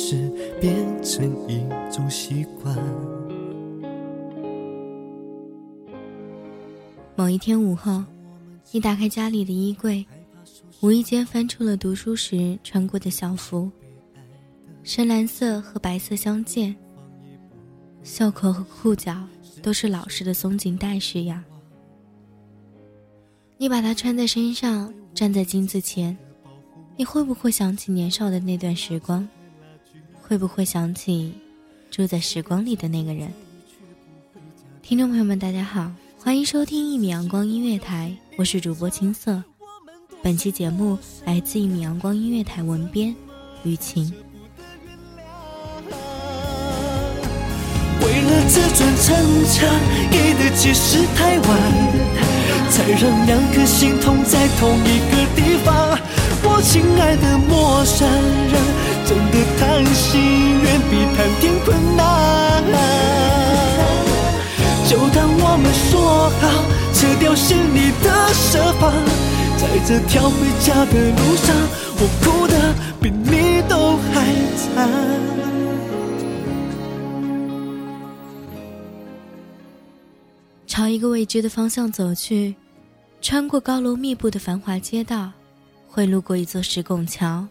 [0.00, 2.72] 是，变成一种习惯。
[7.16, 8.04] 某一天午后，
[8.70, 10.06] 你打开家里的衣柜，
[10.80, 13.68] 无意间翻出了读书时穿过的校服，
[14.84, 16.74] 深蓝色和白色相间，
[18.04, 19.16] 袖口和裤脚
[19.60, 21.42] 都是老式的松紧带式样。
[23.56, 26.16] 你把它穿在身上，站在镜子前，
[26.96, 29.28] 你会不会想起年少的那段时光？
[30.28, 31.32] 会不会想起
[31.90, 33.32] 住在时光里的那个人？
[34.82, 39.42] 听众朋友们，大家好，欢迎收听一米阳光音乐台，我是主播青色。
[40.22, 43.16] 本期节目来自一米阳光音乐台文编
[43.64, 44.12] 雨晴。
[48.02, 49.16] 为了自尊逞
[49.46, 49.66] 强，
[50.10, 51.48] 给的解释太晚，
[52.68, 55.67] 才让两颗心痛在同一个地方。
[67.28, 68.90] 撤掉心里的设防，
[69.58, 71.54] 在这条回家的路上，
[72.00, 74.24] 我哭的比你都还
[74.56, 74.88] 惨。
[80.66, 82.54] 朝一个未知的方向走去，
[83.20, 85.30] 穿过高楼密布的繁华街道，
[85.86, 87.46] 会路过一座石拱桥，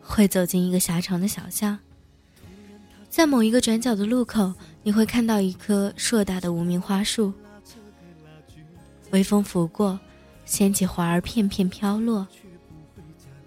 [0.00, 1.76] 会走进一个狭长的小巷。
[3.10, 4.54] 在某一个转角的路口，
[4.84, 7.32] 你会看到一棵硕大的无名花树，
[9.14, 9.96] 微风拂过，
[10.44, 12.26] 掀起花儿片片飘落，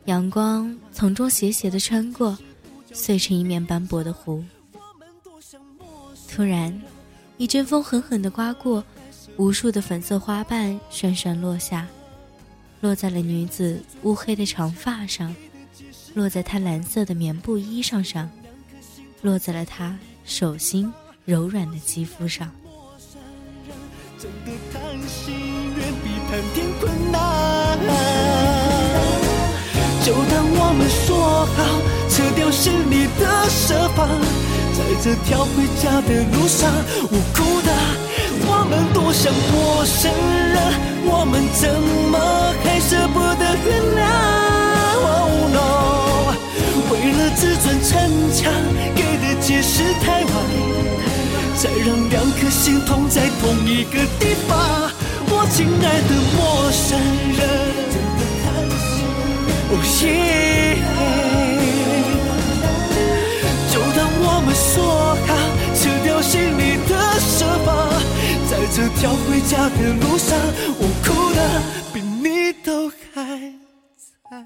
[0.06, 2.38] 阳光从中斜斜地穿过，
[2.94, 4.42] 碎成一面斑驳的湖。
[6.30, 6.82] 突然，
[7.36, 8.82] 一阵风狠狠地刮过，
[9.36, 11.86] 无数的粉色花瓣唰唰落下，
[12.80, 15.36] 落在了女子乌黑的长发上，
[16.14, 18.32] 落在她蓝色的棉布衣裳上，
[19.22, 20.90] 落在了她手心
[21.26, 22.50] 柔软的肌肤上。
[24.18, 24.52] 真的
[26.38, 27.18] 远比谈天困难。
[30.04, 31.60] 就当我们说好，
[32.10, 34.08] 撤掉心里的设防，
[34.74, 36.70] 在这条回家的路上，
[37.10, 37.70] 我哭的，
[38.46, 40.12] 我们多像陌生
[40.54, 40.58] 人，
[41.06, 41.68] 我们怎
[42.12, 42.16] 么
[42.64, 43.68] 还舍不得原
[43.98, 44.00] 谅
[45.02, 45.58] ？Oh no，
[46.92, 47.92] 为了自尊逞
[48.32, 48.54] 强，
[48.96, 50.34] 给的解释太晚。
[51.58, 54.92] 再让两颗心痛在同一个地方。
[55.58, 57.00] 亲爱的陌生
[57.34, 57.42] 人，
[59.72, 59.74] 哦
[60.04, 60.78] 耶！
[63.74, 65.34] 就当我们说好，
[65.74, 67.68] 撤掉心里的设防，
[68.48, 70.38] 在这条回家的路上，
[70.78, 71.40] 我哭的
[71.92, 73.26] 比你都还
[74.30, 74.46] 惨。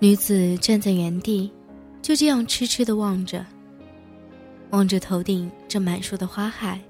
[0.00, 1.52] 女子站在原地，
[2.02, 3.46] 就这样痴痴的望着，
[4.70, 6.80] 望着头顶这满树的花海，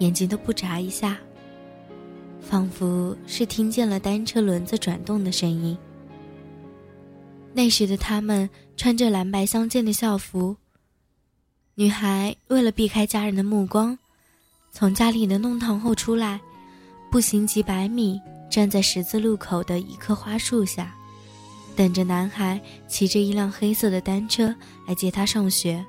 [0.00, 1.16] 眼睛都不眨一下。
[2.48, 5.76] 仿佛是听见了单车轮子转动的声音。
[7.52, 10.56] 那时的他们穿着蓝白相间的校服。
[11.74, 13.96] 女孩为了避开家人的目光，
[14.72, 16.40] 从家里的弄堂后出来，
[17.10, 18.18] 步行几百米，
[18.50, 20.94] 站在十字路口的一棵花树下，
[21.76, 22.58] 等着男孩
[22.88, 24.54] 骑着一辆黑色的单车
[24.86, 25.84] 来接她上学。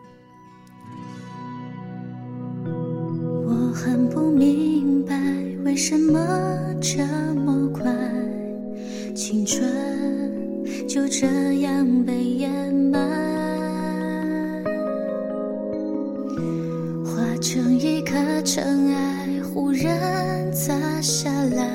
[2.66, 5.16] 我很不明白，
[5.70, 6.20] 为什么
[6.82, 7.06] 这
[7.36, 7.86] 么快，
[9.14, 9.70] 青春
[10.88, 11.28] 就这
[11.62, 13.00] 样被掩埋。
[17.06, 21.68] 化成一颗尘埃，忽然砸下来。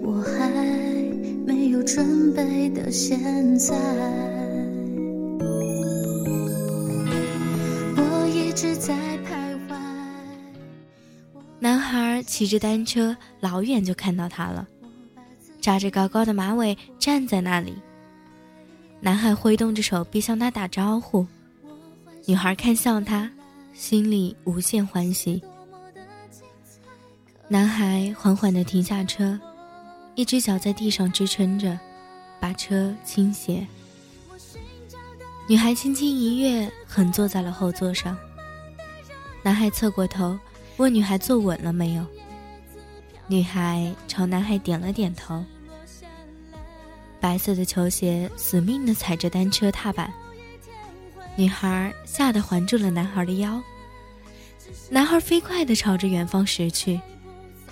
[0.00, 0.50] 我还
[1.44, 3.20] 没有准备的现
[3.58, 3.76] 在，
[12.42, 14.66] 骑着单车，老远就看到他了，
[15.60, 17.72] 扎着高高的马尾，站在那里。
[19.00, 21.24] 男孩挥动着手臂向他打招呼，
[22.26, 23.30] 女孩看向他。
[23.72, 25.40] 心里无限欢喜。
[27.46, 29.38] 男孩缓缓地停下车，
[30.16, 31.78] 一只脚在地上支撑着，
[32.40, 33.64] 把车倾斜。
[35.46, 38.18] 女孩轻轻一跃，横坐在了后座上。
[39.44, 40.36] 男孩侧过头，
[40.76, 42.04] 问女孩坐稳了没有。
[43.32, 45.42] 女孩朝男孩点了点头。
[47.18, 50.12] 白色的球鞋死命地踩着单车踏板。
[51.34, 53.58] 女孩吓得环住了男孩的腰。
[54.90, 57.00] 男孩飞快地朝着远方驶去，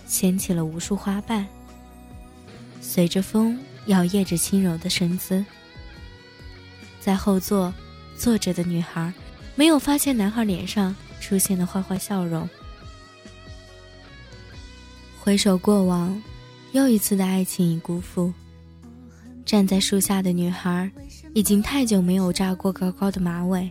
[0.06, 1.46] 掀起了无数花瓣，
[2.80, 5.44] 随着风摇曳着轻柔的身姿。
[7.02, 7.70] 在后座
[8.16, 9.12] 坐着的女孩
[9.54, 12.48] 没有发现男孩脸上出现的坏坏笑容。
[15.22, 16.20] 回首过往，
[16.72, 18.32] 又一次的爱情已辜负。
[19.44, 20.90] 站在树下的女孩
[21.34, 23.70] 已经太久没有扎过高高的马尾。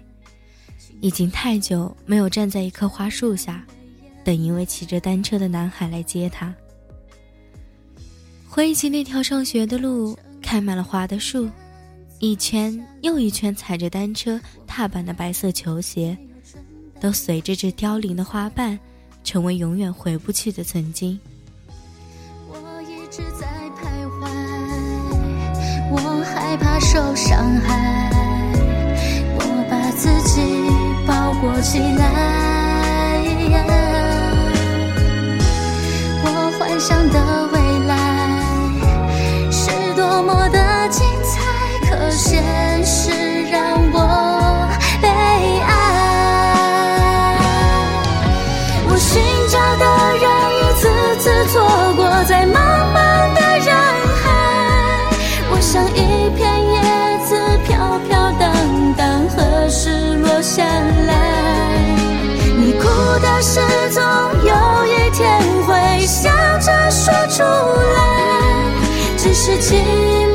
[1.02, 3.66] 已经太久没有站在一棵花树下，
[4.24, 6.54] 等一位骑着单车的男孩来接她。
[8.48, 11.50] 回忆起那条上学的路，开满了花的树，
[12.20, 16.16] 一圈又一圈踩着单车踏板的白色球鞋，
[17.02, 18.78] 都随着这凋零的花瓣，
[19.24, 21.20] 成为永远回不去的曾经。
[26.50, 28.10] 害怕受伤害，
[29.36, 30.42] 我把自己。
[31.06, 33.22] 包裹起来，
[36.24, 37.94] 我幻想的未来
[39.52, 41.40] 是多么的精彩，
[41.88, 42.44] 可现
[63.42, 64.04] 是总
[64.44, 64.54] 有
[64.86, 67.98] 一天会笑着说出来，
[69.18, 70.29] 只是寂寞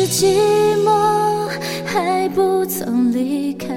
[0.00, 1.48] 是寂寞
[1.84, 3.68] 还不曾离开。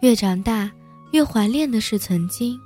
[0.00, 0.70] 越长大，
[1.10, 2.56] 越怀念的是曾经，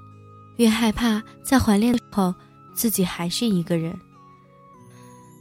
[0.56, 2.34] 越害怕在怀念的时候，
[2.74, 3.98] 自己还是一个人。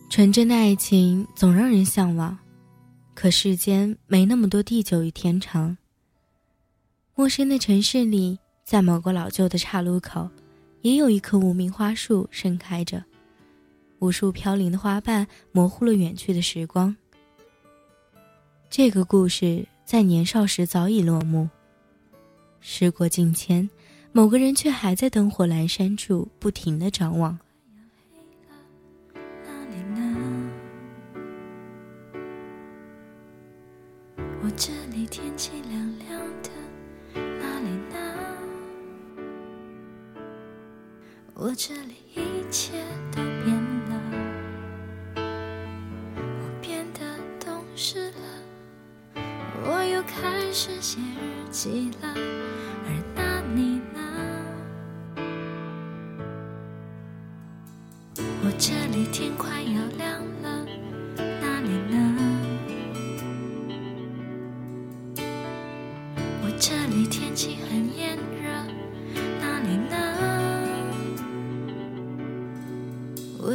[0.09, 2.37] 纯真的爱情总让人向往，
[3.13, 5.75] 可世间没那么多地久与天长。
[7.13, 10.29] 陌生的城市里，在某个老旧的岔路口，
[10.87, 13.03] 也有一棵无名花树盛开着，
[13.99, 16.95] 无数飘零的花瓣模糊了远去的时光。
[18.69, 21.49] 这个故事在年少时早已落幕。
[22.61, 23.69] 时过境迁，
[24.13, 27.37] 某个人却还在灯火阑珊处不停的张望。
[34.41, 36.49] 我这里天气凉凉的，
[41.49, 42.73] 我这里一切
[43.09, 43.55] 都变
[43.87, 43.95] 了，
[45.15, 46.99] 我变得
[47.39, 49.21] 懂事了，
[49.63, 49.81] 我。
[49.81, 52.13] 又开始写日记了，
[52.83, 53.99] 而那你呢？
[58.43, 60.65] 我这里天快要亮了，
[61.15, 61.95] 那里呢？
[66.43, 68.36] 我这里天气很炎热，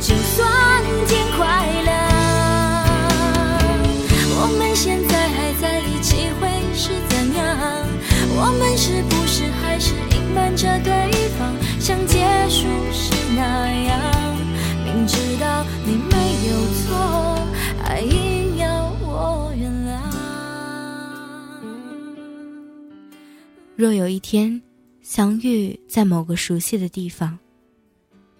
[0.00, 1.46] 就算天快
[1.84, 1.88] 亮。
[4.40, 7.46] 我们现在还在一起，会是怎样？
[8.40, 10.92] 我们是不是还是隐瞒着对
[11.36, 14.36] 方，像结束时那样？
[14.84, 16.16] 明知道你没
[16.48, 16.94] 有错，
[17.82, 19.98] 还硬要我原谅。
[23.74, 24.62] 若有一天
[25.02, 27.38] 相遇在某个熟悉的地方，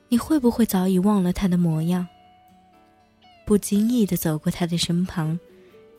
[0.09, 2.07] 你会不会早已忘了他的模样？
[3.45, 5.39] 不经意的走过他的身旁，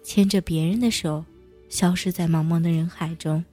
[0.04, 1.26] 牵着别人的手，
[1.68, 3.44] 消失在茫茫的人海中。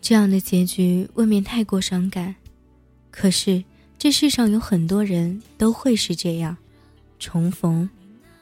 [0.00, 2.34] 这样的结局未免太过伤感，
[3.10, 3.62] 可是
[3.98, 6.56] 这世上有很多人都会是这样，
[7.18, 7.88] 重逢，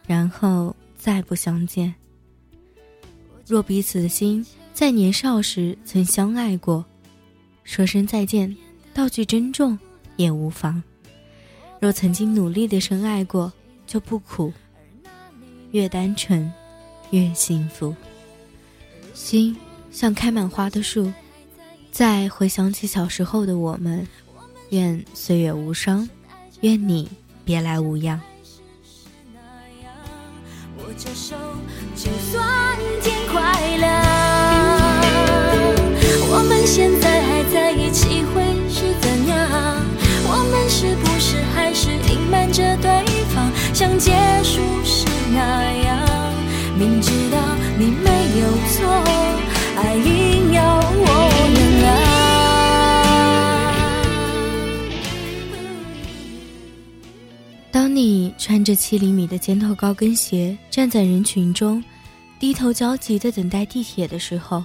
[0.07, 1.92] 然后再不相见。
[3.45, 6.85] 若彼此的心在年少时曾相爱过，
[7.64, 8.57] 说声再见，
[8.95, 9.76] 道句珍重
[10.19, 10.83] 也无妨。
[11.81, 13.51] 若曾经努力的深爱过，
[13.87, 14.53] 就不苦。
[15.71, 16.53] 越单纯，
[17.11, 17.95] 越幸福。
[19.15, 19.57] 心
[19.91, 21.13] 像开满花的树，
[21.91, 24.07] 再回想起小时候的我们，
[24.71, 26.09] 愿岁月无伤，
[26.61, 27.09] 愿你
[27.45, 28.21] 别来无恙。
[30.79, 31.37] 握着手，
[31.95, 33.89] 就算天快亮。
[36.31, 38.48] 我们现在还在一起，会
[43.79, 44.11] 像结
[44.43, 46.05] 束时那样？
[46.77, 47.39] 明知道
[47.79, 48.85] 你没有错，
[49.77, 51.07] 还硬要我
[51.55, 51.87] 原谅。
[57.71, 61.81] 当你穿着七厘米的尖头高跟鞋站在人群中，
[62.41, 64.65] 低头焦急的等待地铁的时候，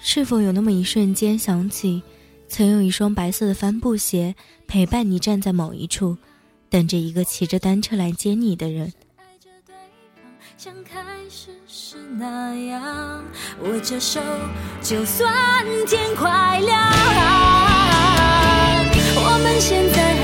[0.00, 2.02] 是否有那么一瞬间想起，
[2.48, 4.34] 曾有一双白色的帆布鞋
[4.66, 6.16] 陪伴你站在某一处，
[6.74, 8.92] 等着一个骑着单车来接你的人？
[9.16, 9.72] 爱着对
[10.16, 10.24] 方，
[10.56, 13.22] 像开始时那样，
[13.62, 14.20] 握着手，
[14.82, 15.32] 就算
[15.86, 16.76] 天快亮。
[19.16, 20.23] 我们现在